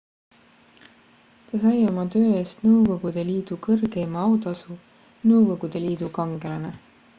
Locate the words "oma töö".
1.89-2.31